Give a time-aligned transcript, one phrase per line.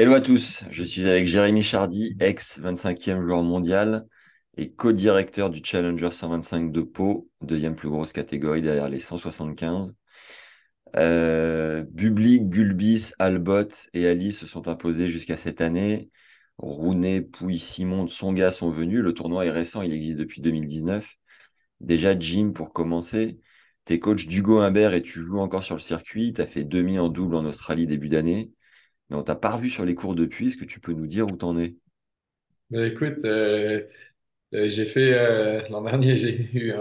[0.00, 4.06] Hello à tous, je suis avec Jérémy Chardy, ex-25e joueur mondial
[4.56, 9.96] et co-directeur du Challenger 125 de Pau, deuxième plus grosse catégorie derrière les 175.
[10.94, 16.10] Euh, Bublik, Gulbis, Albot et Ali se sont imposés jusqu'à cette année.
[16.58, 19.00] Rounet, Pouy, Simon, Tsonga sont venus.
[19.00, 21.12] Le tournoi est récent, il existe depuis 2019.
[21.80, 23.40] Déjà, Jim, pour commencer,
[23.84, 26.32] t'es coach d'Hugo Humbert et tu joues encore sur le circuit.
[26.34, 28.52] Tu as fait demi en double en Australie début d'année.
[29.10, 30.48] Mais on t'a pas revu sur les cours depuis.
[30.48, 31.76] Est-ce que tu peux nous dire où t'en es?
[32.70, 33.86] Ben, écoute, euh,
[34.54, 36.72] euh, j'ai fait euh, l'an dernier, j'ai eu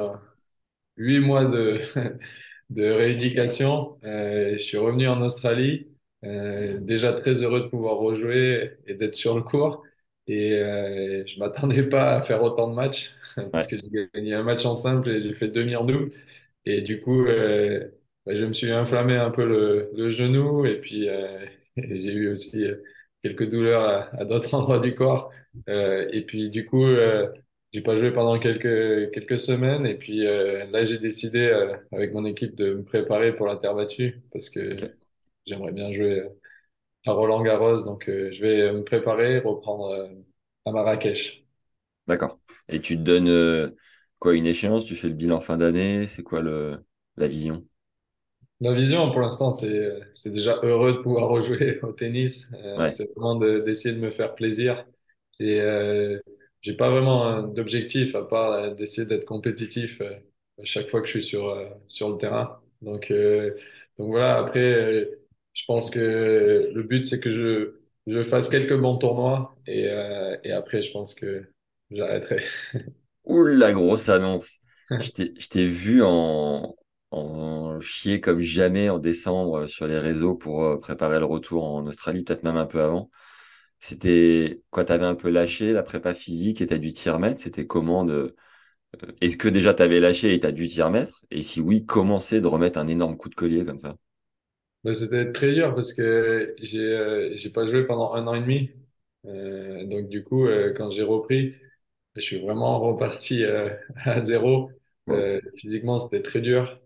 [0.98, 1.82] huit mois de,
[2.70, 4.00] de rééducation.
[4.04, 5.88] Euh, je suis revenu en Australie,
[6.24, 9.84] euh, déjà très heureux de pouvoir rejouer et d'être sur le court.
[10.28, 13.12] Et euh, je m'attendais pas à faire autant de matchs
[13.52, 16.12] parce Ouais, que j'ai gagné un match en simple et j'ai fait demi en double.
[16.66, 17.90] Et du coup, euh,
[18.26, 21.46] bah, je me suis inflammé un peu le, le genou et puis euh,
[21.92, 22.84] j'ai eu aussi euh,
[23.24, 23.84] quelques douleurs
[24.16, 25.32] à, à d'autres endroits du corps.
[25.70, 27.32] Euh, et puis du coup, euh,
[27.74, 29.86] j'ai pas joué pendant quelques quelques semaines.
[29.86, 31.50] Et puis euh, là, j'ai décidé
[31.92, 34.92] avec mon équipe de me préparer pour la terre battue parce que
[35.46, 36.24] j'aimerais bien jouer
[37.06, 37.84] à Roland-Garros.
[37.86, 40.10] Donc euh, je vais me préparer, reprendre
[40.66, 41.46] à Marrakech.
[42.08, 42.40] d'accord.
[42.70, 43.76] Et tu te donnes
[44.20, 44.86] quoi, une échéance?
[44.86, 46.08] Tu fais le bilan fin d'année?
[46.08, 46.86] C'est quoi le,
[47.18, 47.68] la vision?
[48.60, 52.48] Ma vision pour l'instant, c'est c'est déjà heureux de pouvoir rejouer au tennis.
[52.54, 54.86] Euh, Ouais, c'est vraiment de- d'essayer de me faire plaisir.
[55.40, 56.20] Et euh,
[56.62, 60.16] j'ai pas vraiment d'objectif à part euh, d'essayer d'être compétitif euh,
[60.60, 62.60] à chaque fois que je suis sur euh, sur le terrain.
[62.82, 63.56] Donc euh,
[64.00, 64.40] donc voilà.
[64.40, 65.08] Après,
[65.54, 70.36] je pense que le but c'est que je je fasse quelques bons tournois et euh,
[70.44, 71.46] et après je pense que
[71.92, 72.44] j'arrêterai.
[73.26, 74.60] Ouh, la grosse annonce.
[75.00, 76.76] Je t'ai je t'ai vu en,
[77.12, 81.86] en chier comme jamais en décembre sur les réseaux pour euh, préparer le retour en
[81.88, 83.10] Australie, peut-être même un peu avant.
[83.80, 87.42] C'était quoi, t'avais un peu lâché la prépa physique et t'as dû t'y remettre?
[87.42, 88.36] C'était comment de...
[89.04, 91.26] euh, Est-ce que déjà t'avais lâché et t'as dû t'y remettre?
[91.32, 93.98] Et si oui, comment c'est de remettre un énorme coup de collier comme ça?
[94.84, 98.72] Mais c'était très dur parce que j'ai euh, pas joué pendant un an et demi.
[99.26, 101.56] Euh, donc du coup, euh, quand j'ai repris,
[102.16, 103.70] je suis vraiment reparti euh,
[104.06, 104.72] à zéro.
[105.10, 106.80] Euh, physiquement, c'était très dur.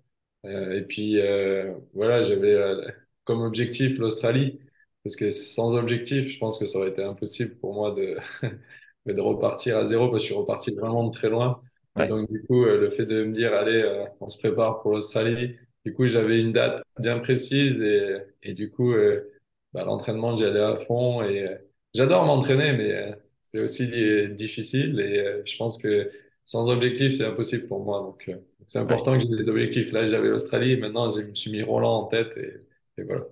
[0.45, 2.81] Euh, et puis euh, voilà, j'avais euh,
[3.25, 4.59] comme objectif l'Australie
[5.03, 8.17] parce que sans objectif, je pense que ça aurait été impossible pour moi de
[9.05, 11.61] de repartir à zéro parce que je suis reparti vraiment de très loin.
[11.95, 15.55] Ouais, donc du coup, le fait de me dire allez, on se prépare pour l'Australie.
[15.85, 19.31] Du coup, j'avais une date bien précise et et du coup, euh,
[19.73, 21.55] bah, l'entraînement, j'y allais à fond et euh,
[21.93, 23.87] j'adore m'entraîner, mais euh, c'est aussi
[24.35, 26.11] difficile et je pense que
[26.45, 27.99] sans objectif, c'est impossible pour moi.
[28.01, 28.31] Donc,
[28.71, 28.85] c'est ouais.
[28.85, 29.91] important que j'ai des objectifs.
[29.91, 33.25] Là, j'avais l'Australie, maintenant, je me suis mis Roland en tête et, et voilà.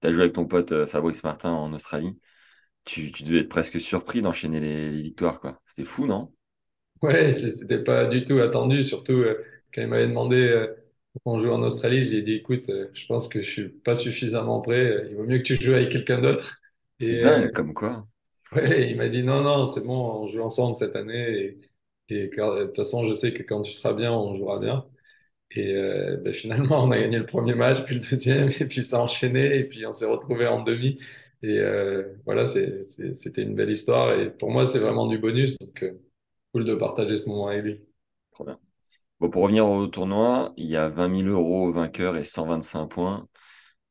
[0.00, 2.16] T'as joué avec ton pote euh, Fabrice Martin en Australie.
[2.84, 5.60] Tu, tu devais être presque surpris d'enchaîner les, les victoires, quoi.
[5.66, 6.32] C'était fou, non?
[7.02, 9.44] Ouais, c'était pas du tout attendu, surtout euh,
[9.74, 10.68] quand il m'avait demandé euh,
[11.24, 14.60] qu'on joue en Australie, j'ai dit, écoute, euh, je pense que je suis pas suffisamment
[14.60, 16.60] prêt, il vaut mieux que tu joues avec quelqu'un d'autre.
[17.00, 18.06] C'est dingue, comme quoi.
[18.52, 21.60] Ouais, il m'a dit, non, non, c'est bon, on joue ensemble cette année et,
[22.08, 24.86] et quand- de toute façon, je sais que quand tu seras bien, on jouera bien.
[25.52, 28.84] Et euh, ben, finalement, on a gagné le premier match, puis le deuxième, et puis
[28.84, 30.98] ça a enchaîné, et puis on s'est retrouvé en demi.
[31.42, 34.12] Et euh, voilà, c'était une belle histoire.
[34.18, 35.56] Et pour moi, c'est vraiment du bonus.
[35.58, 35.92] Donc, euh,
[36.52, 37.80] cool de partager ce moment avec lui.
[38.32, 38.58] Trop bien.
[39.20, 42.88] Bon, pour revenir au tournoi, il y a 20 000 euros au vainqueur et 125
[42.88, 43.28] points.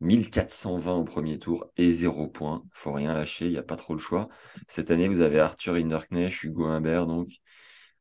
[0.02, 2.64] 1420 au premier tour et zéro point.
[2.74, 4.30] Faut rien lâcher, il n'y a pas trop le choix.
[4.68, 7.30] Cette année, vous avez Arthur Hinderknecht, Hugo Humbert, donc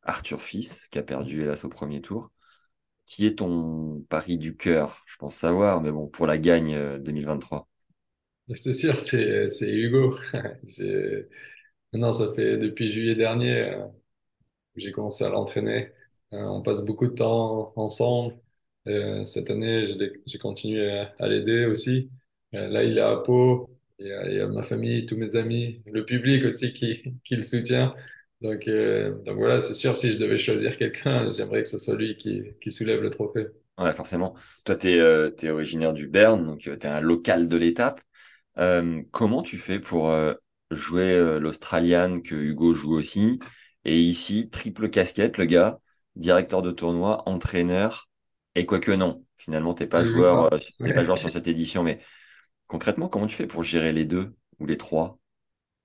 [0.03, 2.31] Arthur Fils, qui a perdu hélas au premier tour.
[3.07, 5.03] Qui est ton pari du cœur?
[5.07, 7.69] Je pense savoir, mais bon, pour la gagne euh, 2023.
[8.49, 10.17] Et C'est sûr, c'est, Hugo.
[11.95, 13.87] Non, ça fait depuis juillet dernier, euh,
[14.77, 15.93] j'ai commencé à l'entraîner.
[16.33, 18.35] Euh, on passe beaucoup de temps ensemble.
[18.89, 19.85] Euh, cette année,
[20.27, 22.11] j'ai continué à, l'aider aussi.
[22.55, 23.71] Euh, là, il est à Pau.
[23.99, 27.95] Il y a, ma famille, tous mes amis, le public aussi qui le soutient.
[28.43, 31.95] Donc, euh, donc voilà, c'est sûr, si je devais choisir quelqu'un, j'aimerais que ce soit
[31.95, 33.47] lui qui, qui soulève le trophée.
[33.79, 34.35] Ouais, forcément.
[34.65, 38.01] Toi, tu es, originaire du Bern, donc tu es un local de l'étape.
[38.59, 40.35] Euh, comment tu fais pour euh,
[40.71, 43.39] jouer euh, l'Australian que Hugo joue aussi?
[43.85, 45.79] Et ici, triple casquette, le gars,
[46.17, 48.09] directeur de tournoi, entraîneur,
[48.55, 50.51] et quoique non, finalement, t'es pas joueur,
[50.83, 52.01] t'es pas joueur sur cette édition, mais
[52.67, 55.19] concrètement, comment tu fais pour gérer les deux ou les trois?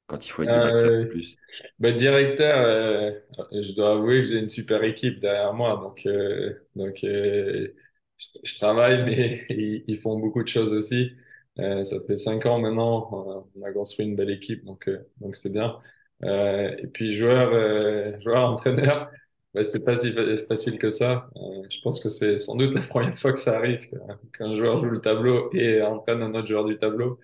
[0.08, 1.40] Quand il faut être directeur en Euh, plus?
[1.80, 3.12] bah, directeur, euh,
[3.52, 7.70] je dois avouer que j'ai une super équipe derrière moi, donc euh, donc euh,
[8.18, 11.12] je, je travaille, mais ils, ils font beaucoup de choses aussi.
[11.60, 14.88] Euh, ça fait cinq ans maintenant, on a, on a construit une belle équipe, donc
[14.88, 15.80] euh, donc c'est bien.
[16.24, 19.10] Euh, et puis joueur, euh, joueur, entraîneur,
[19.54, 21.30] bah, c'est pas si fa- facile que ça.
[21.36, 23.88] Euh, je pense que c'est sans doute la première fois que ça arrive
[24.34, 27.20] qu'un joueur joue le tableau et entraîne un autre joueur du tableau.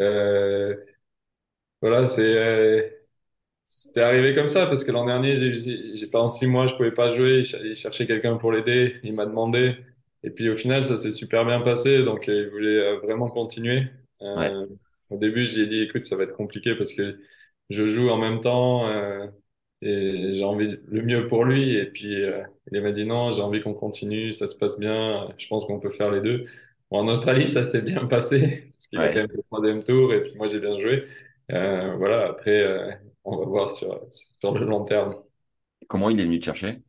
[0.00, 0.76] Euh,
[1.84, 2.88] voilà, c'est euh,
[3.64, 6.92] c'est arrivé comme ça parce que l'an dernier, j'ai, j'ai pendant six mois, je pouvais
[6.92, 7.38] pas jouer.
[7.40, 8.96] Il ch- il cherchait quelqu'un pour l'aider.
[9.04, 9.76] Il m'a demandé.
[10.24, 12.04] Et puis au final, ça s'est super bien passé.
[12.04, 13.86] Donc euh, il voulait euh, vraiment continuer.
[14.34, 14.66] Ouais, Euh,
[15.10, 17.20] au début, j'ai dit, écoute, ça va être compliqué parce que
[17.70, 19.26] je joue en même temps euh,
[19.82, 21.74] et j'ai envie le mieux pour lui.
[21.76, 22.42] Et puis euh,
[22.72, 24.32] il m'a dit non, j'ai envie qu'on continue.
[24.32, 25.28] Ça se passe bien.
[25.38, 26.46] Je pense qu'on peut faire les deux.
[26.90, 29.20] Bon, en Australie, ça s'est bien passé parce qu'il a quand ouais.
[29.20, 31.06] même fait le troisième tour et puis moi j'ai bien joué.
[31.52, 32.28] Euh, voilà.
[32.30, 32.50] Après.
[32.62, 32.92] euh,
[33.24, 35.14] on va voir sur, sur le long terme.
[35.88, 36.82] Comment il est venu te chercher?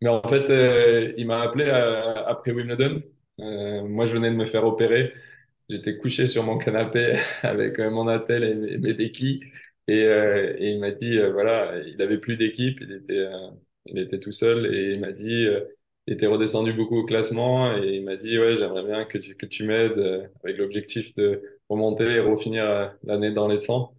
[0.00, 3.02] Mais en fait, euh, il m'a appelé euh, après Wimbledon.
[3.40, 5.12] Euh, moi, je venais de me faire opérer.
[5.68, 9.40] J'étais couché sur mon canapé avec euh, mon attel et mes, mes béquilles.
[9.88, 13.50] Et, euh, et il m'a dit, euh, voilà, il avait plus d'équipe, il était, euh,
[13.86, 14.74] il était tout seul.
[14.74, 15.60] Et il m'a dit, euh,
[16.06, 17.76] il était redescendu beaucoup au classement.
[17.76, 21.42] Et il m'a dit, ouais, j'aimerais bien que tu, que tu m'aides avec l'objectif de
[21.70, 23.94] remonter et refinir euh, l'année dans les 100.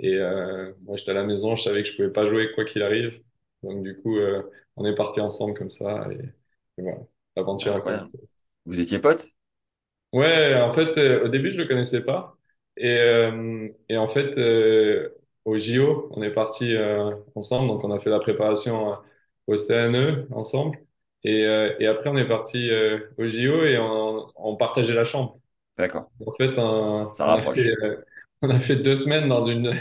[0.00, 2.66] Et euh, moi, j'étais à la maison, je savais que je pouvais pas jouer quoi
[2.66, 3.22] qu'il arrive.
[3.64, 4.42] Donc du coup, euh,
[4.76, 6.16] on est parti ensemble comme ça et,
[6.78, 7.00] et voilà,
[7.36, 8.18] l'aventure a commencé.
[8.66, 9.26] Vous étiez potes?
[10.12, 12.36] Ouais, en fait, euh, au début, je le connaissais pas.
[12.76, 13.30] Et,
[13.88, 14.34] et en fait,
[15.44, 16.74] au JO, on est parti
[17.34, 17.68] ensemble.
[17.68, 18.96] Donc, on a fait la préparation
[19.46, 20.78] au CNE ensemble.
[21.24, 21.40] Et,
[21.80, 22.70] et après, on est parti
[23.18, 25.38] au JO et on, on partageait la chambre.
[25.76, 26.10] D'accord.
[26.26, 27.72] En fait, on, Ça on a fait, rapproche.
[27.82, 27.96] euh,
[28.42, 29.74] on a fait deux semaines dans une,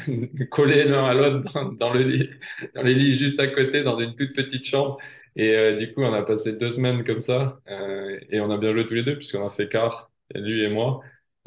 [0.49, 2.29] collés l'un à l'autre dans, dans le lit,
[2.75, 4.97] dans les lits juste à côté, dans une toute petite chambre.
[5.35, 8.57] Et euh, du coup, on a passé deux semaines comme ça, euh, et on a
[8.57, 11.01] bien joué tous les deux puisqu'on a fait quart, lui et moi.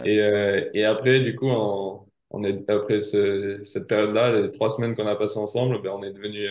[0.04, 0.18] Et,
[0.74, 5.06] et après, du coup, on, on est après ce, cette période-là, les trois semaines qu'on
[5.06, 6.48] a passées ensemble, ben, on est devenus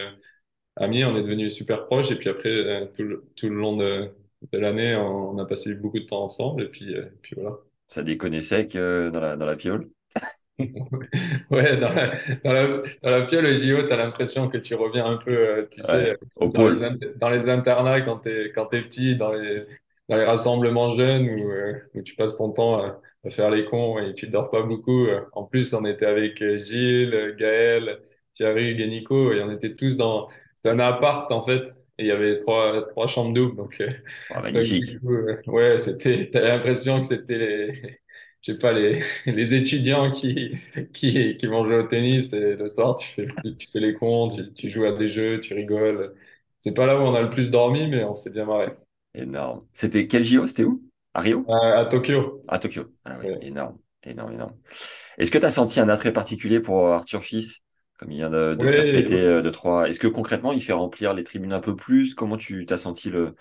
[0.78, 2.12] amis, on est devenus super proches.
[2.12, 4.12] Et puis après, tout le, tout le long de,
[4.52, 6.64] de l'année, on, on a passé beaucoup de temps ensemble.
[6.64, 7.58] Et puis, puis voilà.
[7.88, 9.90] Ça déconnait sec euh, dans la, dans la piole?
[11.50, 12.14] Ouais, dans la,
[12.44, 12.68] dans la,
[13.02, 15.96] dans la piole au JO, t'as l'impression que tu reviens un peu, euh, tu sais,
[15.98, 16.12] Ouais.
[16.12, 16.88] euh, Au dans les, pôle.
[17.18, 19.66] dans les internats quand t'es, quand t'es petit, dans les,
[20.10, 23.66] dans les rassemblements jeunes où, euh, où tu passes ton temps à, à faire les
[23.66, 25.08] cons et tu dors pas beaucoup.
[25.34, 28.00] En plus, on était avec Gilles, Gaël,
[28.36, 30.30] Thierry, et Nico et on était tous dans,
[30.66, 31.64] un appart en fait
[31.98, 33.56] et il y avait trois, trois chambres doubles.
[33.56, 33.90] Donc, euh,
[34.30, 35.00] Oh, magnifique.
[35.06, 37.74] euh, ouais, c'était, t'as l'impression que c'était les,
[38.42, 40.54] je sais pas, les, les étudiants qui,
[40.94, 44.28] qui, qui vont jouer au tennis et le soir, tu fais, tu fais les cons,
[44.30, 46.16] tu, tu joues à des jeux, tu rigoles.
[46.60, 48.70] C'est pas là où on a le plus dormi, mais on s'est bien marré.
[49.16, 49.66] Énorme.
[49.74, 50.48] C'était quel JO?
[50.48, 50.84] C'était où?
[51.14, 51.50] À Rio?
[51.50, 52.42] Euh, à Tokyo.
[52.48, 52.86] À Tokyo.
[53.06, 53.40] Ah oui, Ouais.
[53.42, 53.80] énorme.
[54.04, 54.58] Énorme, énorme.
[55.18, 57.64] Est-ce que tu as senti un attrait particulier pour Arthur Fils,
[58.04, 59.90] comme il vient de, de faire Ouais, péter euh, de trois?
[59.90, 62.16] Est-ce que concrètement, il fait remplir les tribunes un peu plus?
[62.16, 63.36] Comment tu t'as senti le,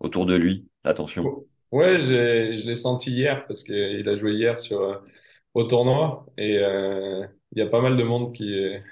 [0.00, 1.34] autour de lui, l'attention?
[1.72, 4.98] ouais, je l'ai senti hier parce qu'il a joué hier sur, euh,
[5.54, 8.82] au tournoi et euh, il y a pas mal de monde qui est,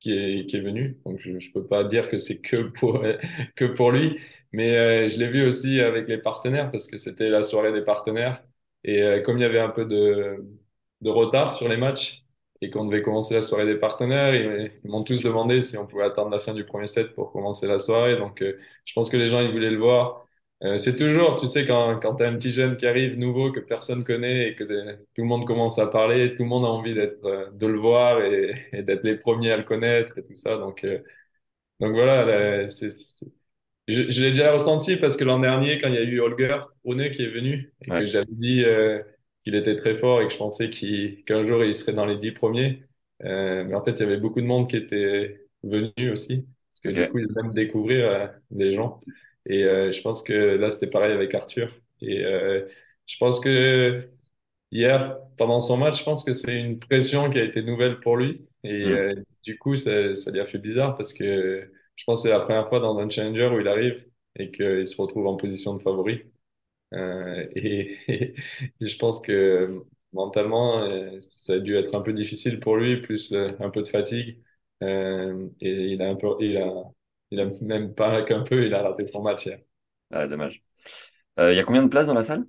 [0.00, 0.98] qui est, qui est venu.
[1.06, 3.02] Donc, je, je peux pas dire que c'est que pour,
[3.56, 4.18] que pour lui.
[4.52, 7.82] Mais euh, je l'ai vu aussi avec les partenaires parce que c'était la soirée des
[7.84, 8.44] partenaires.
[8.84, 10.44] Et euh, comme il y avait un peu de,
[11.02, 12.21] de retard sur les matchs
[12.62, 15.86] et qu'on devait commencer la soirée des partenaires, ils, ils m'ont tous demandé si on
[15.86, 18.16] pouvait attendre la fin du premier set pour commencer la soirée.
[18.16, 20.26] Donc, euh, je pense que les gens, ils voulaient le voir.
[20.64, 23.52] Euh, c'est toujours, tu sais, quand, quand tu as un petit jeune qui arrive nouveau
[23.52, 26.64] que personne connaît et que de- tout le monde commence à parler, tout le monde
[26.64, 30.18] a envie d'être, euh, de le voir et, et d'être les premiers à le connaître
[30.18, 30.56] et tout ça.
[30.58, 31.00] Donc, euh,
[31.80, 32.68] donc voilà, là,
[33.88, 36.58] je, je l'ai déjà ressenti parce que l'an dernier, quand il y a eu Holger
[36.84, 39.02] Rune qui est venu et que j'avais dit euh,
[39.44, 42.16] qu'il était très fort et que je pensais qu'il, qu'un jour il serait dans les
[42.18, 42.84] dix premiers,
[43.24, 46.80] euh, mais en fait, il y avait beaucoup de monde qui était venu aussi parce
[46.82, 47.08] que du ok.
[47.08, 49.00] coup, ils aiment découvrir euh, des gens.
[49.46, 51.72] Et euh, je pense que là, c'était pareil avec Arthur.
[52.00, 52.66] Et euh,
[53.06, 54.08] je pense que
[54.70, 58.16] Hier, pendant son match, je pense que c'est une pression qui a été nouvelle pour
[58.16, 58.48] lui.
[58.64, 62.28] Et euh, du coup, ça, ça lui a fait bizarre parce que je pense que
[62.28, 64.04] c'est la première fois dans un challenger où il arrive
[64.38, 66.22] et qu'il se retrouve en position de favori.
[66.92, 67.98] Euh, et,
[68.80, 73.00] et je pense que mentalement, euh, ça a dû être un peu difficile pour lui,
[73.02, 74.42] plus euh, un peu de fatigue.
[74.82, 76.72] Euh, et il a un peu, il a,
[77.30, 79.60] il a même pas qu'un peu, il a raté son match hier.
[80.10, 80.62] Ah, dommage.
[81.40, 82.46] Euh, Il y a combien de places dans la salle?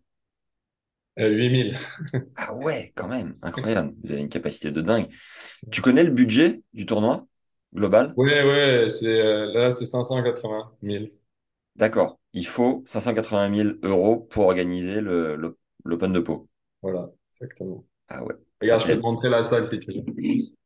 [1.19, 1.77] Euh, 8000.
[2.35, 3.93] Ah ouais, quand même, incroyable.
[4.03, 5.09] Vous avez une capacité de dingue.
[5.71, 7.27] Tu connais le budget du tournoi
[7.75, 8.15] global?
[8.15, 9.07] Ouais, ouais, c'est,
[9.53, 11.09] là, c'est 580 000.
[11.75, 12.17] D'accord.
[12.33, 16.49] Il faut 580 000 euros pour organiser le, le- l'Open de Pau.
[16.81, 17.85] Voilà, exactement.
[18.07, 20.03] Ah ouais, Regarde, je peux te montrer la salle si tu veux.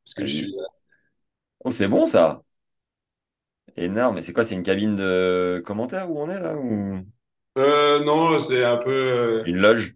[0.06, 0.56] Parce que je suis,
[1.64, 2.44] Oh, c'est bon ça.
[3.78, 4.18] Énorme.
[4.18, 4.44] Et c'est quoi?
[4.44, 6.56] C'est une cabine de commentaires où on est là?
[6.58, 7.00] Ou?
[7.58, 9.96] Euh, non, c'est un peu euh, une loge?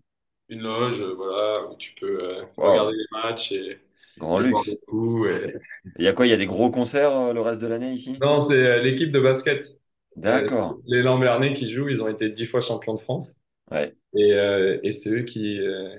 [0.49, 3.79] une loge, euh, voilà, où tu peux euh, regarder les matchs et,
[4.17, 4.77] grand luxe.
[5.23, 5.55] Et...
[5.97, 6.27] Il y a quoi?
[6.27, 8.21] Il y a des gros concerts le reste de l'année ici?
[8.21, 9.77] Non, c'est l'équipe de basket.
[10.25, 10.81] Euh, D'accord.
[10.87, 13.37] les Lambernais qui jouent, ils ont été dix fois champions de France.
[13.71, 13.95] Ouais.
[14.15, 15.95] Et, euh, et c'est eux qui, euh,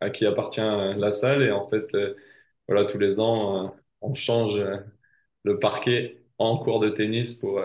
[0.00, 1.42] à qui appartient la salle.
[1.42, 2.14] Et en fait, euh,
[2.68, 4.62] voilà, tous les ans, on change
[5.44, 7.62] le parquet en cours de tennis pour,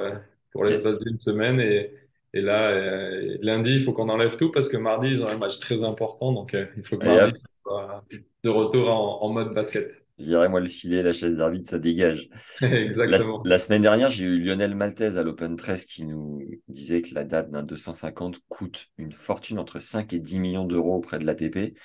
[0.51, 0.65] pour Yes.
[0.65, 1.59] l'espace d'une semaine.
[1.61, 1.93] Et,
[2.33, 2.71] et là,
[3.41, 6.33] lundi, il faut qu'on enlève tout parce que mardi, ils ont un match très important.
[6.33, 8.05] Donc, il faut que mardi, ça soit
[8.43, 9.98] de retour en, en mode basket.
[10.19, 12.29] Virez-moi le filet, la chaise d'arbitre, ça dégage.
[12.61, 13.41] Exactement.
[13.45, 17.23] la semaine dernière, j'ai eu Lionel Maltese à l'Open 13 qui nous disait que la
[17.23, 21.77] date d'un 250 coûte une fortune entre 5 et 10 millions d'euros auprès de l'ATP.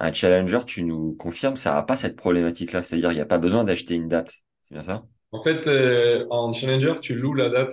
[0.00, 2.82] Un challenger, tu nous confirmes, ça n'a pas cette problématique-là.
[2.82, 4.32] C'est-à-dire, il n'y a pas besoin d'acheter une date.
[4.62, 5.04] C'est bien ça?
[5.32, 7.72] En fait, euh, en challenger, tu loues la date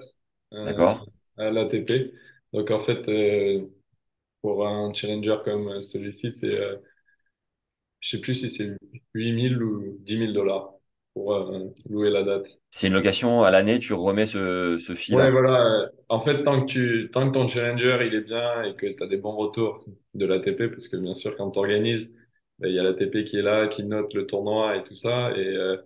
[0.53, 1.05] euh, D'accord?
[1.37, 2.13] à l'ATP.
[2.53, 3.65] Donc, en fait, euh,
[4.41, 6.75] pour un challenger comme celui-ci, c'est, euh,
[8.05, 8.71] je sais plus si c'est
[9.13, 10.73] 8000 ou dix mille dollars
[11.13, 12.59] pour euh, louer la date.
[12.69, 15.31] C'est une location à l'année, tu remets ce, ce Ouais, fee-là.
[15.31, 15.91] voilà.
[16.09, 19.03] En fait, tant que tu, tant que ton challenger, il est bien et que tu
[19.03, 19.85] as des bons retours
[20.15, 22.11] de l'ATP, parce que bien sûr, quand tu organises,
[22.63, 25.31] il y a l'ATP qui est là, qui note le tournoi et tout ça.
[25.37, 25.77] Et, euh,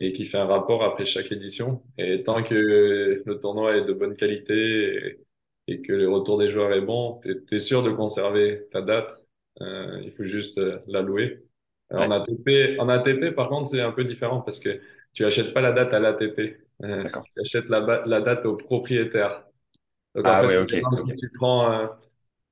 [0.00, 1.82] et qui fait un rapport après chaque édition.
[1.98, 2.54] Et tant que
[3.24, 5.16] le tournoi est de bonne qualité
[5.68, 8.82] et, et que le retour des joueurs est bon, t'es, t'es sûr de conserver ta
[8.82, 9.12] date.
[9.62, 11.44] Euh, il faut juste la louer.
[11.92, 14.80] Euh, En ATP, en ATP, par contre, c'est un peu différent parce que
[15.14, 16.58] tu achètes pas la date à l'ATP.
[16.84, 17.28] Euh, d'accord.
[17.34, 19.44] tu achètes la, date au propriétaire.
[20.14, 21.10] Donc, en Ah fait, ouais, par ok, exemple, ok.
[21.10, 21.86] si tu prends euh,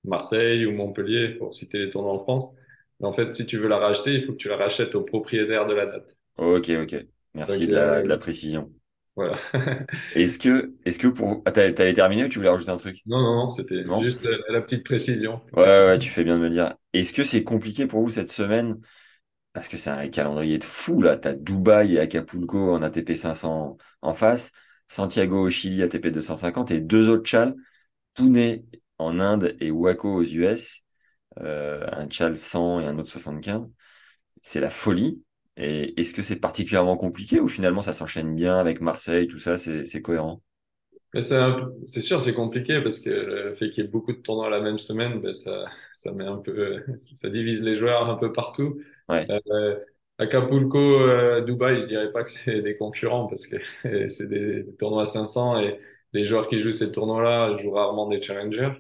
[0.05, 2.55] Marseille ou Montpellier, pour citer les tournois en France,
[3.03, 5.67] en fait, si tu veux la racheter, il faut que tu la rachètes au propriétaire
[5.67, 6.19] de la date.
[6.39, 7.07] Ok, ok.
[7.47, 8.73] Donc, Merci de la, de la euh, précision.
[9.17, 9.39] voilà.
[10.15, 11.43] Est-ce que, est-ce que pour...
[11.45, 13.07] Ah, t'avais terminé ou tu voulais rajouter un truc?
[13.07, 15.41] Non, non, non, c'était juste euh, la petite précision.
[15.53, 16.75] Ouais, ouais, tu fais bien de me dire.
[16.93, 18.81] Est-ce que c'est compliqué pour vous cette semaine?
[19.57, 21.17] Parce que c'est un calendrier de fou, là.
[21.17, 24.53] T'as Dubaï et Acapulco en ATP 500 en face,
[24.87, 27.55] Santiago au Chili ATP 250 et deux autres chals,
[28.13, 28.63] Pune
[28.99, 30.83] en Inde et Waco aux US,
[31.41, 33.71] euh, un chal 100 et un autre 75.
[34.43, 35.23] C'est la folie.
[35.57, 39.57] Et est-ce que c'est particulièrement compliqué ou finalement ça s'enchaîne bien avec Marseille, tout ça,
[39.57, 40.43] c'est cohérent?
[41.87, 44.61] C'est sûr, c'est compliqué parce que le fait qu'il y ait beaucoup de tournois la
[44.61, 46.83] même semaine, ben ça, ça met un peu,
[47.15, 48.83] ça divise les joueurs un peu partout.
[49.09, 49.79] Ouais, Euh,
[50.19, 53.57] Acapulco, euh, Dubaï, je dirais pas que c'est des concurrents parce que
[54.09, 55.79] c'est des, des tournois 500 et
[56.13, 58.73] les joueurs qui jouent ces tournois-là jouent rarement des challengers.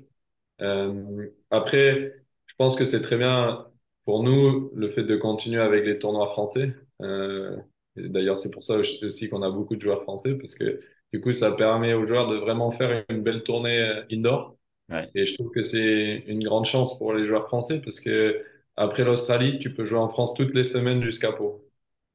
[0.63, 2.15] Euh, après,
[2.47, 3.67] je pense que c'est très bien
[4.05, 6.75] pour nous le fait de continuer avec les tournois français.
[7.03, 7.57] Euh,
[7.97, 10.81] d'ailleurs, c'est pour ça aussi qu'on a beaucoup de joueurs français parce que
[11.13, 14.57] du coup, ça permet aux joueurs de vraiment faire une belle tournée euh, indoor.
[14.89, 18.45] ouais, Et je trouve que c'est une grande chance pour les joueurs français parce que
[18.77, 21.65] après l'Australie, tu peux jouer en France toutes les semaines jusqu'à Pau.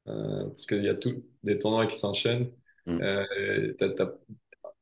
[0.08, 1.14] Euh, parce qu'il y a tous
[1.44, 2.50] des tournois qui s'enchaînent.
[2.86, 3.00] Mm.
[3.02, 4.12] Euh, t'as, t'as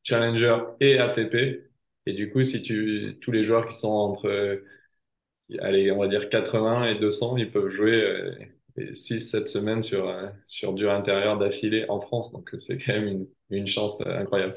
[0.05, 1.71] Challenger et ATP.
[2.07, 4.63] Et du coup, si tu, tous les joueurs qui sont entre,
[5.61, 7.93] allez, on va dire 80 et 200, ils peuvent jouer
[8.79, 12.33] euh, 6-7 semaines sur, euh, sur dur intérieur d'affilée en France.
[12.33, 14.57] Donc, c'est quand même une, une chance euh, incroyable.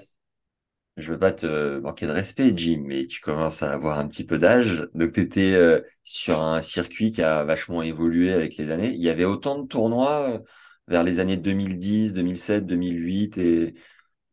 [0.95, 4.23] Je veux pas te manquer de respect, Jim, mais tu commences à avoir un petit
[4.23, 4.87] peu d'âge.
[4.93, 8.89] Donc, tu étais sur un circuit qui a vachement évolué avec les années.
[8.93, 10.39] Il y avait autant de tournois euh,
[10.87, 13.73] vers les années 2010, 2007, 2008 et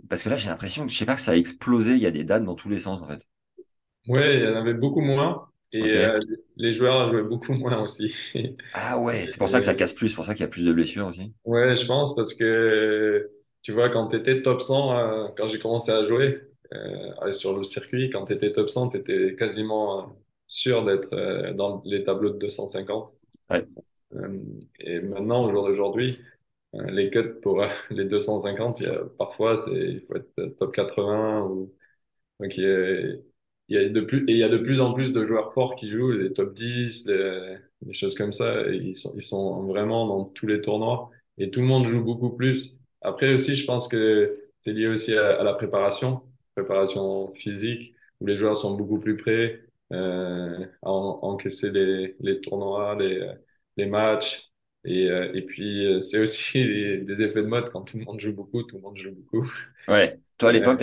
[0.09, 1.93] parce que là, j'ai l'impression que je sais pas que ça a explosé.
[1.93, 3.27] Il y a des dates dans tous les sens en fait.
[4.09, 5.47] Ouais, il y en avait beaucoup moins.
[5.73, 6.19] Et euh,
[6.57, 8.13] les joueurs jouaient beaucoup moins aussi.
[8.73, 10.49] Ah ouais, c'est pour ça que ça casse plus, c'est pour ça qu'il y a
[10.49, 11.33] plus de blessures aussi.
[11.45, 13.31] ouais, je pense parce que
[13.63, 16.41] tu vois, quand tu étais top 100, euh, quand j'ai commencé à jouer
[16.75, 20.07] euh, sur le circuit, quand tu étais top 100, tu étais quasiment euh,
[20.47, 23.13] sûr d'être euh, dans les tableaux de 250.
[23.51, 23.67] Ouais.
[24.15, 24.39] Euh,
[24.81, 26.21] et maintenant, au jour d'aujourd'hui,
[26.75, 30.75] euh, les cuts pour les 250, il y a, parfois, c'est, il faut être top
[30.75, 31.73] 80 ou,
[32.41, 32.65] donc il
[33.69, 35.53] y a, y de plus, et il y a de plus en plus de joueurs
[35.55, 38.67] forts qui jouent, les top 10, les, des choses comme ça.
[38.69, 42.03] Et ils sont, ils sont vraiment dans tous les tournois et tout le monde joue
[42.03, 42.77] beaucoup plus.
[43.03, 46.23] Après aussi, je pense que c'est lié aussi à, à, la préparation,
[46.55, 52.97] préparation physique, où les joueurs sont beaucoup plus prêts euh, à, encaisser les, les tournois,
[52.97, 53.33] les,
[53.77, 54.51] les matchs.
[54.85, 56.65] Et, euh, et puis, euh, c'est aussi
[57.05, 57.71] des effets de mode.
[57.71, 59.51] Quand tout le monde joue beaucoup, tout le monde joue beaucoup.
[59.89, 60.19] Ouais.
[60.39, 60.83] Toi, à l'époque,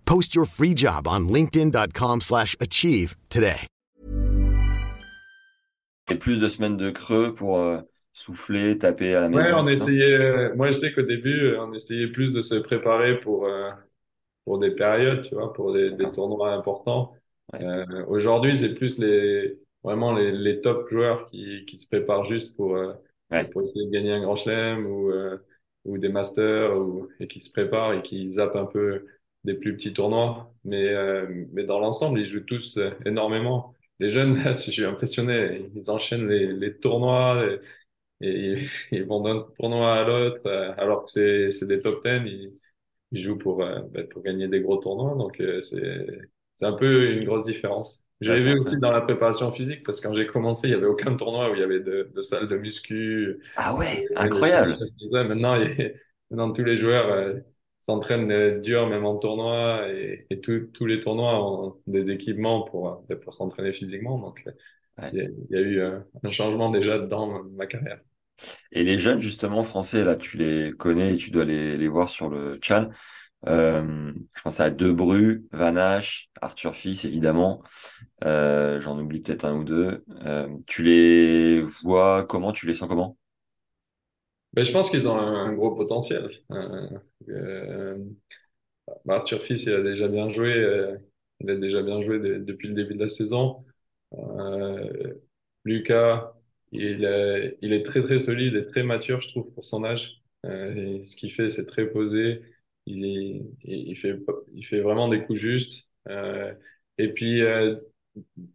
[0.11, 3.65] Post your free job on linkedin.com/achieve today.
[6.11, 7.77] Et plus de semaines de creux pour euh,
[8.11, 9.41] souffler, taper à la maison.
[9.41, 12.55] Ouais, on essayait euh, moi je sais qu'au début, euh, on essayait plus de se
[12.55, 13.69] préparer pour euh,
[14.43, 17.13] pour des périodes, tu vois, pour des, des tournois importants.
[17.53, 17.63] Ouais.
[17.63, 22.53] Euh, aujourd'hui, c'est plus les vraiment les, les top joueurs qui qui se préparent juste
[22.57, 22.91] pour euh,
[23.31, 23.47] Ouais.
[23.47, 25.37] pour essayer de gagner un grand chelem ou, euh,
[25.85, 29.05] ou des masters ou, et qui se préparent et qui zappent un peu
[29.43, 30.53] des plus petits tournois.
[30.63, 33.75] Mais, euh, mais dans l'ensemble, ils jouent tous euh, énormément.
[33.99, 37.43] Les jeunes, là, si je suis impressionné, ils enchaînent les, les tournois
[38.21, 42.03] et, et ils vont d'un tournoi à l'autre euh, alors que c'est, c'est des top
[42.03, 42.27] 10.
[42.27, 42.53] Ils,
[43.11, 45.15] ils jouent pour, euh, ben, pour gagner des gros tournois.
[45.15, 46.07] Donc, euh, c'est,
[46.57, 48.03] c'est un peu une grosse différence.
[48.21, 50.73] Je l'ai vu aussi dans la préparation physique parce que quand j'ai commencé, il y
[50.75, 54.77] avait aucun tournoi où il y avait de, de salles de muscu, Ah ouais, incroyable.
[55.11, 55.89] Maintenant, il y a-
[56.31, 57.35] maintenant, tous les joueurs
[57.81, 63.05] s'entraînent euh, dur, même en tournoi, et, et tous les tournois ont des équipements pour,
[63.11, 64.19] euh, pour s'entraîner physiquement.
[64.19, 64.51] Donc, euh,
[64.97, 65.13] Ouais.
[65.13, 65.81] il y a, il y a eu
[66.23, 68.01] un changement déjà dans ma carrière.
[68.71, 72.09] Et les jeunes, justement, français, là, tu les connais et tu dois les, les voir
[72.09, 72.89] sur le chat.
[73.47, 77.63] Euh, je pense à Debru, Vanache, Arthur Fils, évidemment.
[78.25, 80.03] Euh, j'en oublie peut-être un ou deux.
[80.25, 82.51] Euh, tu les vois comment?
[82.53, 83.17] Tu les sens comment?
[84.55, 86.29] Mais je pense qu'ils ont un, gros potentiel.
[86.51, 86.89] Euh,
[87.29, 87.95] euh,
[89.05, 90.53] bah, Arthur Fils, il a déjà bien joué.
[90.53, 90.97] euh,
[91.39, 93.65] il a déjà bien joué de- depuis le début de la saison.
[94.13, 95.13] Euh,
[95.65, 96.33] Lucas,
[96.71, 100.21] il est, il est très très solide et très mature, je trouve, pour son âge.
[100.45, 102.41] Euh, et ce qu'il fait, c'est très posé.
[102.85, 104.19] Il, il, il fait,
[104.53, 105.87] il fait vraiment des coups justes.
[106.09, 106.53] Euh,
[106.97, 107.75] et puis, euh,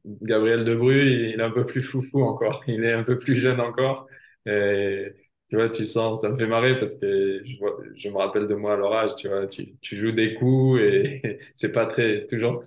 [0.05, 2.65] Gabriel Debru, il est un peu plus foufou encore.
[2.69, 4.07] Il est un peu plus jeune encore.
[4.47, 5.13] Et,
[5.49, 8.47] tu vois, tu sens, ça me fait marrer parce que je vois, je me rappelle
[8.47, 11.87] de moi à leur âge, tu vois, tu, tu joues des coups et c'est pas
[11.87, 12.63] très, toujours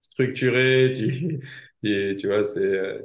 [0.00, 1.40] structuré, tu,
[1.84, 3.00] et, tu vois, c'est, euh,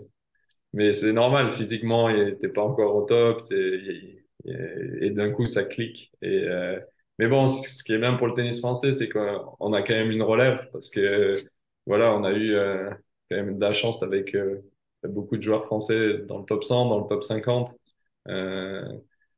[0.74, 2.10] mais c'est normal, physiquement,
[2.42, 6.12] t'es pas encore au top, et, et- d'un coup, ça clique.
[6.22, 6.80] Et, euh,
[7.20, 9.94] mais bon, ce qui est bien pour le tennis français, c'est qu'on on a quand
[9.94, 11.44] même une relève parce que,
[11.86, 12.90] voilà, on a eu euh,
[13.30, 14.62] quand même de la chance avec euh,
[15.04, 17.76] beaucoup de joueurs français dans le top 100, dans le top 50, euh,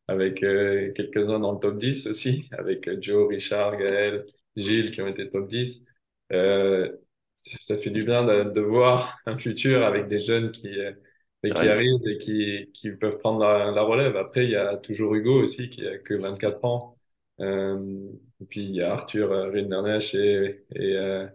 [0.07, 5.01] avec euh, quelques-uns dans le top 10 aussi, avec euh, Joe, Richard, Gaël, Gilles qui
[5.01, 5.83] ont été top 10.
[6.31, 6.91] Euh,
[7.35, 10.91] ça fait du bien de, de voir un futur avec des jeunes qui, euh,
[11.43, 14.15] et qui arrivent et qui, qui peuvent prendre la, la relève.
[14.17, 16.97] Après, il y a toujours Hugo aussi qui a que 24 ans.
[17.41, 18.09] Euh,
[18.41, 21.27] et puis il y a Arthur euh, Rindernesch et, et euh,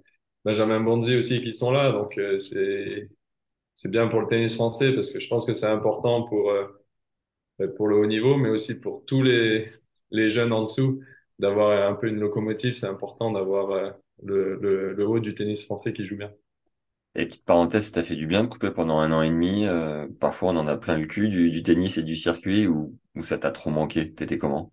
[0.44, 1.92] Benjamin Bonzi aussi qui sont là.
[1.92, 3.08] Donc euh, c'est
[3.74, 6.66] c'est bien pour le tennis français parce que je pense que c'est important pour euh,
[7.68, 9.70] pour le haut niveau, mais aussi pour tous les
[10.10, 11.00] les jeunes en dessous
[11.38, 12.74] d'avoir un peu une locomotive.
[12.74, 13.90] C'est important d'avoir euh,
[14.22, 16.32] le, le le haut du tennis français qui joue bien.
[17.14, 19.64] Et petite parenthèse, ça t'a fait du bien de couper pendant un an et demi.
[19.66, 22.98] euh, parfois, on en a plein le cul du, du tennis et du circuit ou,
[23.14, 24.12] ou ça t'a trop manqué?
[24.12, 24.72] T'étais comment?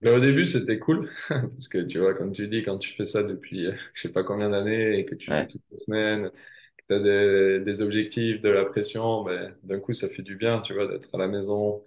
[0.00, 3.04] Mais au début, c'était cool parce que tu vois, comme tu dis, quand tu fais
[3.04, 5.48] ça depuis euh, je sais pas combien d'années et que tu Ouais.
[5.48, 6.30] toutes les semaines,
[6.78, 7.00] que tu as
[7.60, 10.88] des, des objectifs, de la pression, ben, d'un coup, ça fait du bien, tu vois,
[10.88, 11.84] d'être à la maison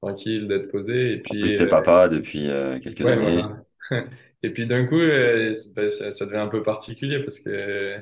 [0.00, 1.12] tranquille, d'être posé.
[1.14, 3.42] Et puis, t'es euh, papa depuis euh, quelques ouais, années.
[3.42, 3.64] voilà.
[4.42, 7.96] Et puis d'un coup, euh, ben, ça, ça devient un peu particulier parce que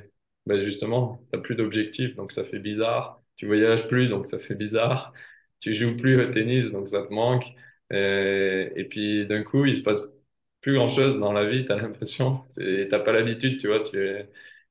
[0.46, 3.22] ben, justement, t'as plus d'objectifs, donc ça fait bizarre.
[3.36, 5.14] Tu voyages plus, donc ça fait bizarre.
[5.60, 7.46] Tu joues plus au tennis, donc ça te manque.
[7.90, 10.00] Et puis d'un coup, il se passe
[10.60, 12.44] plus grand-chose dans la vie, t'as l'impression.
[12.56, 13.80] T'as pas l'habitude, tu vois.
[13.82, 13.98] Tu.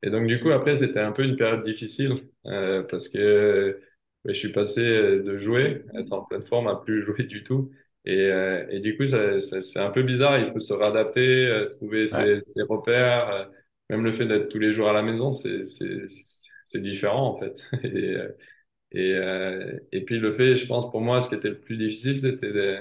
[0.04, 3.82] Et donc du coup, après, c'était un peu une période difficile euh, parce que
[4.34, 7.72] je suis passé de jouer, être en pleine forme, à plus jouer du tout.
[8.06, 10.40] Et, euh, et du coup, ça, ça- c'est un peu bizarre.
[10.40, 12.30] Il faut se réadapter, euh, trouver Ouais.
[12.30, 13.30] ses, ses repères.
[13.30, 13.46] euh,
[13.90, 16.04] même le fait d'être tous les jours à la maison, c'est, c'est,
[16.66, 17.68] c'est différent en fait.
[17.84, 18.18] Et,
[18.92, 21.78] et, euh, et puis le fait, je pense pour moi, ce qui était le plus
[21.78, 22.80] difficile, c'était de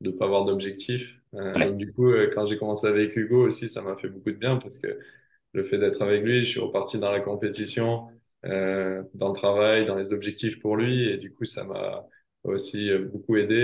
[0.00, 1.14] ne pas avoir d'objectif.
[1.34, 1.70] Euh, Ouais.
[1.70, 4.36] donc du coup, euh, quand j'ai commencé avec Hugo aussi, ça m'a fait beaucoup de
[4.36, 4.98] bien parce que
[5.54, 8.08] le fait d'être avec lui, je suis reparti dans la compétition,
[8.44, 12.06] euh, dans le travail, dans les objectifs pour lui, et du coup, ça m'a
[12.44, 13.54] aussi euh, beaucoup aidé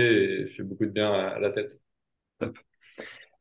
[0.43, 1.79] et fait beaucoup de bien à, à la tête.
[2.39, 2.57] Top.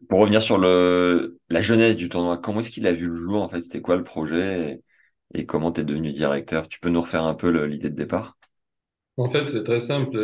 [0.09, 3.43] Pour revenir sur le, la jeunesse du tournoi, comment est-ce qu'il a vu le jour?
[3.43, 4.81] En fait, c'était quoi le projet
[5.35, 6.69] et, et comment t'es devenu directeur?
[6.69, 8.39] Tu peux nous refaire un peu l'idée de départ?
[9.17, 10.17] En fait, c'est très simple.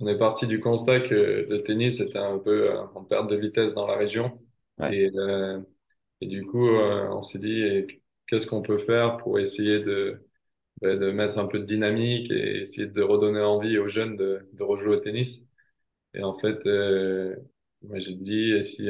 [0.00, 3.36] On est parti du constat que le tennis était un peu euh, en perte de
[3.36, 4.40] vitesse dans la région.
[4.78, 5.60] Ouais, Et, euh,
[6.22, 7.86] et du coup, euh, on s'est dit,
[8.30, 10.20] qu'est-ce qu'on peut faire pour essayer de,
[10.82, 14.62] de mettre un peu de dynamique et essayer de redonner envie aux jeunes de, de
[14.64, 15.44] rejouer au tennis.
[16.14, 17.36] Et en fait, euh,
[17.82, 18.86] moi, j'ai dit, si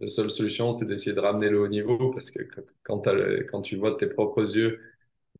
[0.00, 2.40] la seule solution, c'est d'essayer de ramener le haut niveau parce que
[2.84, 4.80] quand, tu vois de tes propres yeux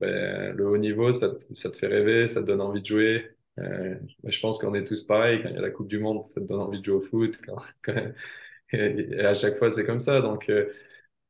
[0.01, 3.31] ben, le haut niveau, ça, ça te fait rêver, ça te donne envie de jouer.
[3.59, 5.43] Euh, ben, je pense qu'on est tous pareils.
[5.43, 7.01] Quand il y a la Coupe du Monde, ça te donne envie de jouer au
[7.03, 7.39] foot.
[8.73, 10.21] Et à chaque fois, c'est comme ça.
[10.21, 10.67] Donc, euh,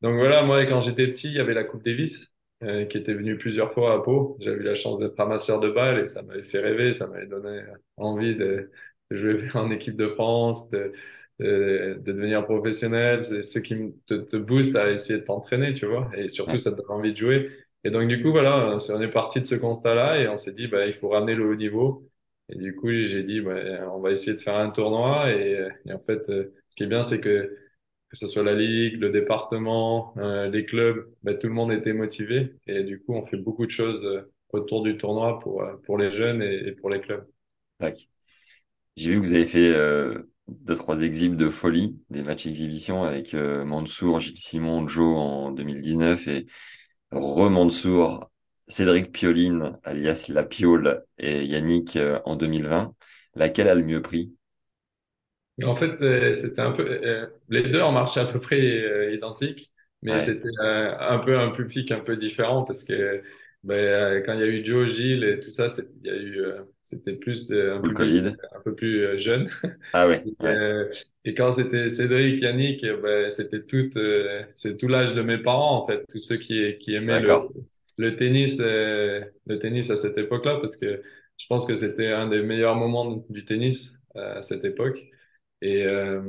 [0.03, 2.33] donc voilà, moi, quand j'étais petit, il y avait la Coupe Davis
[2.63, 4.37] euh, qui était venue plusieurs fois à Pau.
[4.41, 7.27] J'avais eu la chance d'être ramasseur de balles et ça m'avait fait rêver, ça m'avait
[7.27, 7.63] donné
[7.97, 8.71] envie de,
[9.11, 10.93] de jouer en équipe de France, de,
[11.41, 13.23] de, de devenir professionnel.
[13.23, 13.75] C'est ce qui
[14.07, 16.11] te, te booste à essayer de t'entraîner, tu vois.
[16.17, 17.51] Et surtout, ça te donne envie de jouer.
[17.85, 20.67] Et donc, du coup, voilà, on est parti de ce constat-là et on s'est dit,
[20.69, 22.09] bah, il faut ramener le haut niveau.
[22.49, 23.55] Et du coup, j'ai dit, bah,
[23.93, 25.33] on va essayer de faire un tournoi.
[25.33, 27.57] Et, et en fait, euh, ce qui est bien, c'est que
[28.17, 31.93] que ce soit la ligue, le département, euh, les clubs, ben, tout le monde était
[31.93, 32.55] motivé.
[32.67, 36.11] Et du coup, on fait beaucoup de choses euh, autour du tournoi pour, euh, les
[36.11, 37.27] jeunes et, pour les clubs.
[38.97, 39.75] J'ai vu que vous avez fait
[40.49, 46.27] deux, trois exhibs de folie, des matchs exhibition avec Mansour, Gilles Simon, Joe en 2019
[46.29, 46.47] et
[47.11, 48.31] Re-Mansour,
[48.67, 52.95] Cédric Pioline, alias La Piole, et Yannick en 2020.
[53.35, 54.33] Laquelle a le mieux pris?
[55.65, 59.15] En fait, euh, c'était un peu, euh, les deux ont marché à peu près euh,
[59.15, 63.23] identiques, mais Ouais, c'était euh, un peu un public un peu différent parce que
[63.65, 66.11] ben, euh, quand il y a eu Joe, Gilles et tout ça, c'est- il y
[66.11, 68.13] a eu, euh, c'était plus de, un public
[68.55, 69.49] un peu plus euh, jeune.
[69.93, 70.91] Ah ouais, euh,
[71.25, 75.79] et quand c'était Cédric, Yannick, ben, c'était tout, euh, c'est tout l'âge de mes parents,
[75.83, 77.49] en fait, tous ceux qui, qui aimaient le,
[77.97, 81.03] le tennis, euh, le tennis à cette époque-là, parce que
[81.39, 85.03] je pense que c'était un des meilleurs moments du tennis euh, à cette époque.
[85.63, 86.23] Et, euh,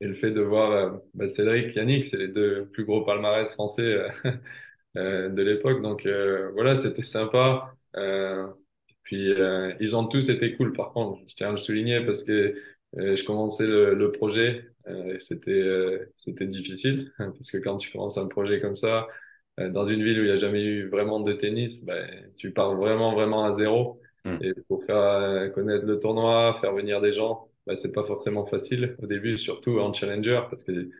[0.00, 3.52] et le fait de voir euh, bah, Cédric, Yannick, c'est les deux plus gros palmarès
[3.54, 4.08] français euh,
[4.96, 5.82] euh, de l'époque.
[5.82, 7.74] Donc euh, voilà, c'était sympa.
[7.96, 8.46] Euh,
[9.04, 10.72] puis euh, ils ont tous été cool.
[10.72, 12.54] Par contre, je tiens à le souligner parce que
[12.96, 18.18] je commençais le, le projet, euh, c'était euh, c'était difficile parce que quand tu commences
[18.18, 19.08] un projet comme ça
[19.58, 22.74] dans une ville où il n'y a jamais eu vraiment de tennis, ben tu pars
[22.76, 24.00] vraiment vraiment à zéro.
[24.24, 24.38] Hmm.
[24.40, 28.96] Et pour faire connaître le tournoi, faire venir des gens, ben, c'est pas forcément facile
[29.02, 30.90] au début, surtout en challenger parce que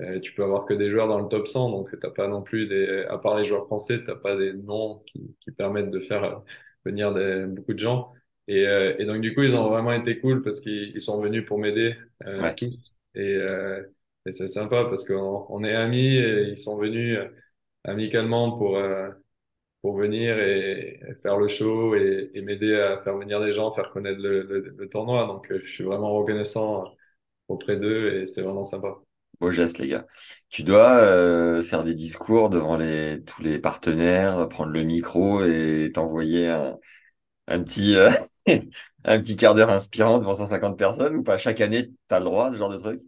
[0.00, 2.42] euh, tu peux avoir que des joueurs dans le top 100, donc t'as pas non
[2.42, 6.00] plus des, à part les joueurs français, t'as pas des noms qui, qui permettent de
[6.00, 6.36] faire euh,
[6.84, 8.12] venir des, beaucoup de gens.
[8.48, 11.20] Et, euh, et donc du coup, ils ont vraiment été cool parce qu'ils ils sont
[11.22, 11.96] venus pour m'aider
[12.26, 12.56] euh, Ouais.
[12.56, 12.94] tous.
[13.14, 13.82] Et, euh,
[14.26, 17.28] et c'est sympa parce qu'on on est amis et ils sont venus euh,
[17.84, 19.10] amicalement pour euh,
[19.84, 24.18] pour venir et, faire le show et, m'aider à faire venir des gens, faire connaître
[24.18, 25.26] le, tournoi.
[25.26, 26.84] Donc euh, je suis vraiment reconnaissant
[27.48, 28.96] auprès d'eux et c'est vraiment sympa.
[29.40, 30.06] Beau geste, les gars.
[30.48, 35.90] Tu dois euh, faire des discours devant les, tous les partenaires, prendre le micro et
[35.92, 36.78] t'envoyer un,
[37.48, 38.08] un petit, euh,
[39.04, 41.36] un petit quart d'heure inspirant devant 150 personnes ou pas?
[41.36, 43.02] Chaque année, tu as le droit, ce genre de truc?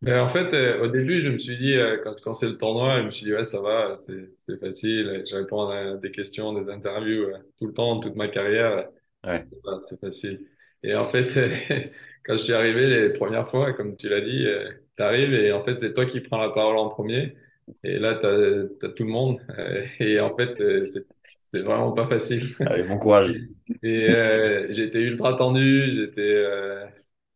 [0.00, 2.56] Ben, en fait, euh, au début, je me suis dit, euh, quand, quand c'est le
[2.56, 5.24] tournoi, je me suis dit, ouais, ça va, c'est, c'est facile.
[5.28, 8.88] Je réponds à des questions, des interviews euh, tout le temps, toute ma carrière.
[9.24, 10.46] Ouais, Ça va, C'est facile.
[10.84, 11.28] Et en fait,
[12.24, 15.64] quand je suis arrivé les premières fois, comme tu l'as dit, euh, t'arrives et en
[15.64, 17.36] fait, c'est toi qui prends la parole en premier.
[17.84, 19.40] Et là, t'as, t'as tout le monde.
[19.58, 21.06] Euh, et en fait, euh, c'est,
[21.38, 22.42] c'est vraiment pas facile.
[22.64, 23.34] allez, bon courage.
[23.82, 25.90] Et, euh, j'étais ultra tendu.
[25.90, 26.86] J'étais, euh,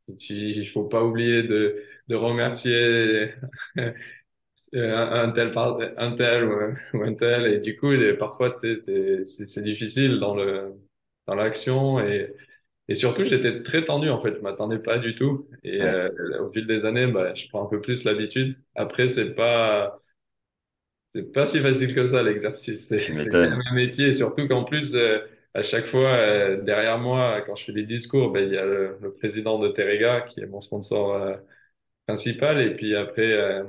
[0.08, 1.76] il faut pas oublier de,
[2.12, 3.32] de remercier
[3.78, 3.92] euh,
[4.74, 5.50] un, tel
[5.96, 7.46] un tel ou, un tel.
[7.46, 8.82] Et du coup, parfois, c'est
[9.24, 10.72] c'est difficile dans le,
[11.26, 12.34] dans l'action et
[12.88, 15.48] et surtout, j'étais très tendu en fait, je m'attendais pas du tout.
[15.64, 16.10] Et Ouais, euh,
[16.44, 18.56] au fil des années, bah, je prends un peu plus l'habitude.
[18.74, 20.02] Après, c'est pas
[21.06, 22.88] c'est pas si facile que ça l'exercice.
[22.88, 25.18] C'est un métier, et surtout qu'en plus euh,
[25.54, 28.64] à chaque fois euh, derrière moi, quand je fais des discours, ben il y a
[28.64, 31.36] le, le président de Terega qui est mon sponsor
[32.06, 32.60] principal.
[32.60, 33.64] Et puis après, euh,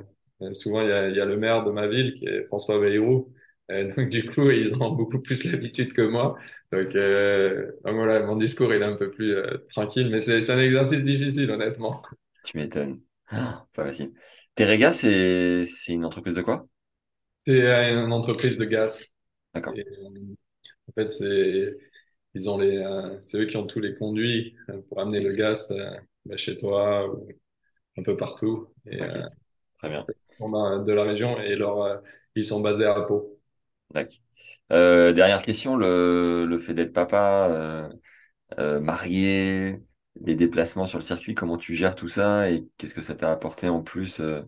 [0.53, 3.33] souvent il y a y a le maire de ma ville qui est François Bayrou.
[3.71, 6.37] Euh, donc du coup, ils ont beaucoup plus l'habitude que moi.
[6.71, 10.49] Donc, euh, donc voilà, mon discours il est un peu plus euh, tranquille, mais c'est
[10.49, 12.01] un exercice difficile, honnêtement.
[12.43, 12.99] Tu m'étonnes.
[13.27, 14.11] Ah, pas facile.
[14.55, 16.65] Terega, c'est une entreprise de quoi?
[17.45, 19.05] C'est euh, une entreprise de gaz.
[19.53, 19.73] D'accord.
[19.75, 21.77] En fait, c'est
[22.33, 22.83] ils ont les,
[23.21, 24.55] c'est eux qui ont tous les conduits
[24.89, 25.71] pour amener le gaz
[26.25, 27.27] bah, chez toi ou
[27.97, 28.69] un peu partout.
[28.87, 29.27] Et euh,
[29.79, 30.07] Très bien.
[30.39, 31.97] on a de la région et leur, euh,
[32.35, 33.39] ils sont basés à Pau.
[34.71, 37.89] Euh, dernière question, le, le fait d'être papa, euh,
[38.59, 39.81] euh, marié,
[40.21, 43.31] les déplacements sur le circuit, comment tu gères tout ça et qu'est-ce que ça t'a
[43.31, 44.41] apporté en plus euh,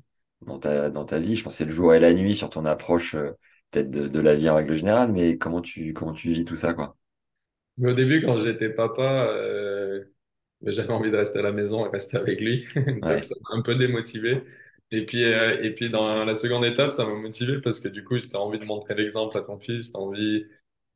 [0.45, 1.35] dans ta, dans ta vie?
[1.35, 3.31] Je pense que c'est le jour et la nuit sur ton approche euh,
[3.71, 6.57] peut-être de, de la vie en règle générale, mais comment tu, comment tu vis tout
[6.57, 6.97] ça, quoi?
[7.77, 10.05] Mais au début, quand j'étais papa, euh,
[10.61, 12.65] ben, j'avais envie de rester à la maison et rester avec lui.
[12.75, 14.43] Donc Ouais, ça m'a un peu démotivé.
[14.91, 18.03] Et puis, euh, et puis dans la seconde étape, ça m'a motivé parce que du
[18.03, 20.45] coup, tu as envie de montrer l'exemple à ton fils, tu as envie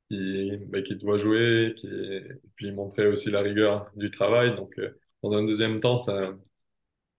[0.09, 2.21] qu'il ben, qu'il doit jouer, et
[2.55, 4.55] puis montrer aussi la rigueur du travail.
[4.55, 4.91] Donc, euh,
[5.23, 6.35] dans un deuxième temps, ça,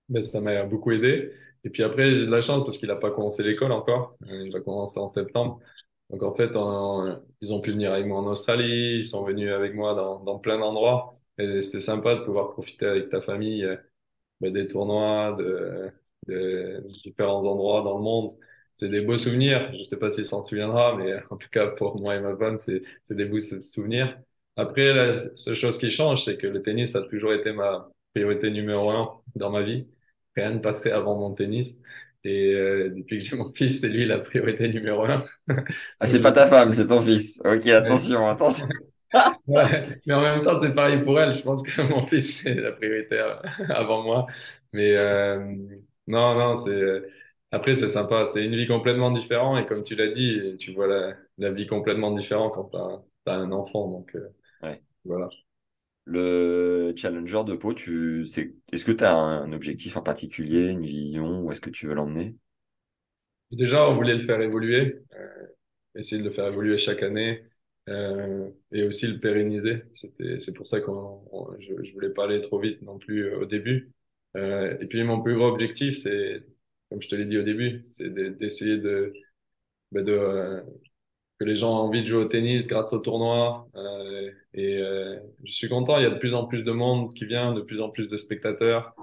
[0.08, 1.32] ben, ça m'a beaucoup aidé.
[1.64, 4.16] Et puis après, j'ai de la chance parce qu'il n'a pas commencé l'école encore.
[4.26, 5.60] Euh, Il va commencer en septembre.
[6.10, 6.50] Donc en fait,
[7.40, 10.38] ils ont pu venir avec moi en Australie, ils sont venus avec moi dans, dans
[10.38, 11.14] plein d'endroits.
[11.40, 13.76] Et c'est sympa de pouvoir profiter avec ta famille euh,
[14.40, 15.90] ben, des tournois, de,
[16.28, 18.36] de différents endroits dans le monde.
[18.76, 19.72] C'est des beaux souvenirs.
[19.74, 22.58] Je sais pas s'il s'en souviendra, mais en tout cas pour moi et ma femme,
[22.58, 24.18] c'est c'est des beaux sou- souvenirs.
[24.56, 28.50] Après, la seule chose qui change, c'est que le tennis a toujours été ma priorité
[28.50, 29.88] numéro un dans ma vie.
[30.36, 31.76] Rien ne passait avant mon tennis.
[32.24, 35.24] Et euh, depuis que j'ai mon fils, c'est lui la priorité numéro un.
[36.00, 37.40] Ah, c'est pas ta femme, c'est ton fils.
[37.44, 38.68] Ok, attention, attention.
[39.46, 41.32] Ouais, mais en même temps, c'est pareil pour elle.
[41.32, 43.18] Je pense que mon fils, c'est la priorité
[43.68, 44.26] avant moi.
[44.72, 45.38] Mais euh,
[46.06, 47.10] non, non, c'est euh,
[47.50, 48.24] après c'est sympa.
[48.26, 51.66] C'est une vie complètement différente et comme tu l'as dit, tu vois la, la vie
[51.66, 53.88] complètement différente quand t'as t'as un enfant.
[53.90, 54.28] Donc euh,
[54.62, 54.82] Ouais.
[55.04, 55.28] voilà.
[56.04, 61.40] Le challenger de Pau, tu, est-ce que tu as un objectif en particulier, une vision,
[61.42, 62.36] où est-ce que tu veux l'emmener?
[63.52, 65.46] Déjà, on voulait le faire évoluer, euh,
[65.96, 67.44] essayer de le faire évoluer chaque année
[67.88, 69.82] euh, et aussi le pérenniser.
[69.94, 70.78] C'était, c'est pour ça
[71.32, 73.92] on- je, je voulais pas aller trop vite non plus euh, au début.
[74.36, 76.44] Euh, et puis mon plus gros objectif, c'est,
[76.90, 79.12] comme je te l'ai dit au début, c'est de- d'essayer de,
[79.92, 80.62] ben de euh,
[81.40, 83.68] que les gens ont envie de jouer au tennis grâce au tournoi.
[83.76, 84.78] Euh, et
[85.44, 87.62] je suis content, il y a de plus en plus de monde qui vient, de
[87.62, 88.94] plus en plus de spectateurs.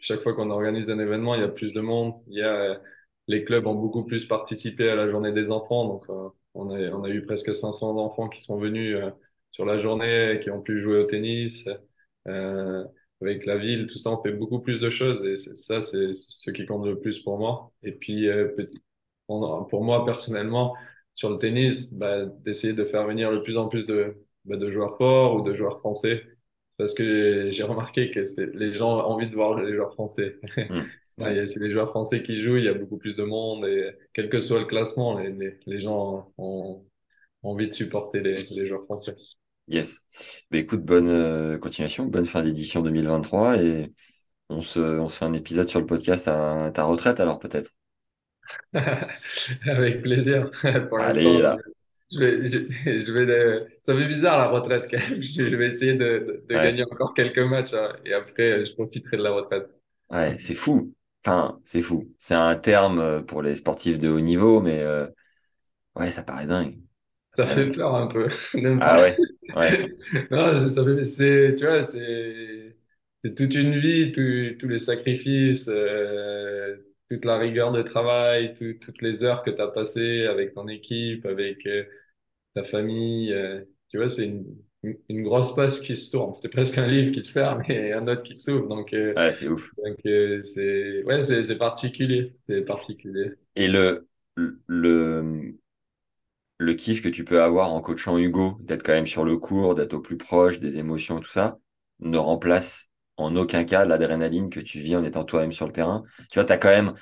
[0.00, 2.14] Chaque fois qu'on organise un événement, il y a plus de monde.
[2.28, 2.80] Il y a,
[3.28, 5.86] les clubs ont beaucoup plus participé à la journée des enfants.
[5.88, 6.06] Donc,
[6.58, 9.10] on a, on a eu presque 500 enfants qui sont venus euh,
[9.50, 11.66] sur la journée, qui ont pu jouer au tennis.
[12.26, 12.84] Euh,
[13.20, 15.24] avec la ville, tout ça, on fait beaucoup plus de choses.
[15.24, 17.72] Et ça, c'est ce qui compte le plus pour moi.
[17.82, 18.80] Et puis, euh, petit,
[19.26, 20.74] pour moi, personnellement,
[21.14, 24.70] sur le tennis, bah, d'essayer de faire venir le plus en plus de, bah, de
[24.70, 26.24] joueurs forts ou de joueurs français.
[26.76, 28.20] Parce que j'ai remarqué que
[28.56, 30.36] les gens ont envie de voir les joueurs français.
[31.18, 33.90] Ouais, c'est les joueurs français qui jouent, il y a beaucoup plus de monde et
[34.14, 36.86] quel que soit le classement, les, les, les gens ont,
[37.42, 39.16] ont envie de supporter les, les joueurs français.
[39.68, 40.06] Yes.
[40.52, 43.92] Écoute, bonne euh, continuation, bonne fin d'édition 2023 et
[44.48, 47.70] on se, on se fait un épisode sur le podcast à ta retraite alors peut-être.
[49.66, 50.50] Avec plaisir.
[50.88, 51.62] Pour Allez là.
[52.10, 52.58] je vais, je,
[52.98, 53.66] je vais de...
[53.82, 55.20] ça fait bizarre la retraite quand même.
[55.22, 58.64] Je, je vais essayer de, de, de Ouais, gagner encore quelques matchs hein, et après,
[58.64, 59.68] je profiterai de la retraite.
[60.10, 60.94] ouais, c'est fou.
[61.28, 62.14] Enfin, c'est fou.
[62.18, 65.06] C'est un terme euh, pour les sportifs de haut niveau, mais euh,
[65.96, 66.80] ouais, ça paraît dingue.
[67.32, 67.72] Ça fait dingue.
[67.72, 68.28] peur un peu
[68.80, 69.88] Ah ouais, ouais,
[70.30, 72.76] Non, c'est- ça fait, c'est, tu vois, c'est,
[73.24, 76.76] c'est toute une vie, tout- tous les sacrifices, euh,
[77.08, 80.68] toute la rigueur de travail, tout- toutes les heures que tu as passées avec ton
[80.68, 81.84] équipe, avec euh,
[82.54, 83.32] ta famille.
[83.32, 84.46] euh, tu vois, c'est une,
[84.82, 86.34] une, grosse page qui se tourne.
[86.40, 88.68] C'est presque un livre qui se ferme et un autre qui s'ouvre.
[88.68, 89.72] Donc, euh, ouais, c'est ouf.
[89.84, 92.36] donc euh, c'est, ouais, c'est, c'est particulier.
[92.48, 93.32] C'est particulier.
[93.56, 95.54] Et le, le,
[96.58, 99.74] le kiff que tu peux avoir en coachant Hugo, d'être quand même sur le court,
[99.74, 101.58] d'être au plus proche des émotions tout ça,
[102.00, 106.04] ne remplace en aucun cas l'adrénaline que tu vis en étant toi-même sur le terrain.
[106.30, 106.94] Tu vois, t'as quand même,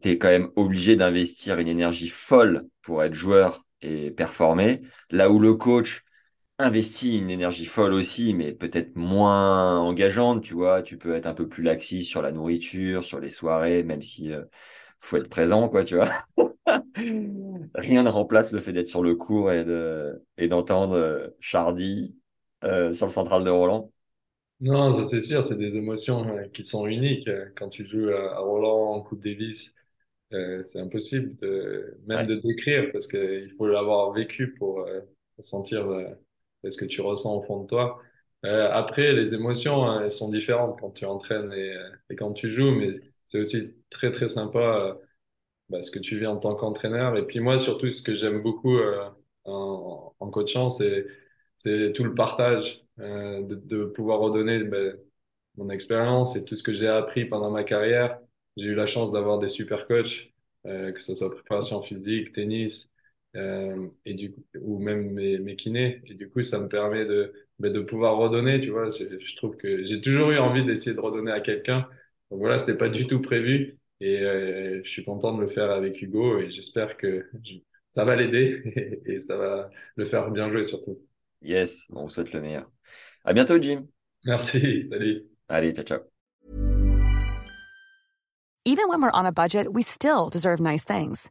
[0.00, 4.82] t'es quand même obligé d'investir une énergie folle pour être joueur et performer.
[5.10, 6.04] Là où le coach
[6.60, 10.82] investit une énergie folle aussi, mais peut-être moins engageante, tu vois.
[10.82, 14.32] Tu peux être un peu plus laxiste sur la nourriture, sur les soirées, même si
[14.32, 14.44] euh,
[15.00, 16.10] faut être présent, quoi, tu vois.
[17.74, 22.16] Rien ne remplace le fait d'être sur le court et de et d'entendre euh, Chardy
[22.64, 23.90] euh, sur le central de Roland.
[24.60, 28.36] Non, ça c'est sûr, c'est des émotions euh, qui sont uniques quand tu joues à,
[28.36, 29.72] à Roland, en Coupe Davis.
[30.34, 34.86] euh, c'est impossible de, même de décrire parce qu'il faut l'avoir vécu pour,
[35.36, 35.86] pour sentir
[36.64, 38.00] euh, ce que tu ressens au fond de toi.
[38.46, 42.32] Euh, après, les émotions, hein, elles sont différentes quand tu entraînes et, euh, et quand
[42.32, 44.98] tu joues, mais c'est aussi très très sympa
[45.68, 47.16] bah, ce que tu vis en tant qu'entraîneur.
[47.16, 48.78] Et puis moi, surtout, ce que j'aime beaucoup
[49.44, 54.96] en, coachant, c'est tout le partage, de, pouvoir redonner ben,
[55.56, 58.18] mon expérience et tout ce que j'ai appris pendant ma carrière.
[58.56, 60.32] J'ai eu la chance d'avoir des super coachs,
[60.66, 62.90] euh, que ce soit préparation physique, tennis,
[63.36, 66.02] euh, et du coup, ou même mes, mes kinés.
[66.06, 68.90] Et du coup, ça me permet de, ben, de pouvoir redonner, tu vois.
[68.90, 71.88] Je, je trouve que j'ai toujours eu envie d'essayer de redonner à quelqu'un.
[72.30, 73.78] Donc voilà, c'était pas du tout prévu.
[74.00, 77.56] Et euh, je suis content de le faire avec Hugo et j'espère que je,
[77.90, 80.98] ça va l'aider et, et ça va le faire bien jouer surtout.
[81.42, 82.70] Yes, on vous souhaite le meilleur.
[83.24, 83.86] À bientôt, Jim.
[84.24, 85.24] Merci, salut.
[85.48, 86.00] Allez, ciao, ciao.
[88.66, 91.30] Even when we're on a budget, we still deserve nice things.